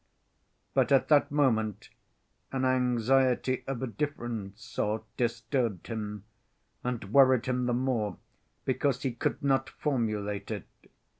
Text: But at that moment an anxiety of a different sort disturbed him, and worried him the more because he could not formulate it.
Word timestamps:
But 0.73 0.91
at 0.91 1.09
that 1.09 1.29
moment 1.29 1.89
an 2.51 2.65
anxiety 2.65 3.63
of 3.67 3.83
a 3.83 3.85
different 3.85 4.57
sort 4.57 5.03
disturbed 5.15 5.85
him, 5.85 6.23
and 6.83 7.13
worried 7.13 7.45
him 7.45 7.67
the 7.67 7.73
more 7.73 8.17
because 8.65 9.03
he 9.03 9.11
could 9.11 9.43
not 9.43 9.69
formulate 9.69 10.49
it. 10.49 10.65